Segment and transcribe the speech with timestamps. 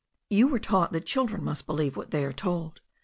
[0.31, 2.81] "You were taught that children must believe what they are told.